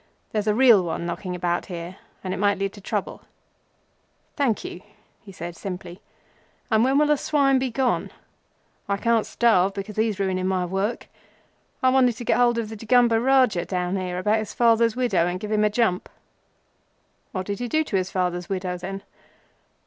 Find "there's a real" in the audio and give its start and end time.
0.31-0.81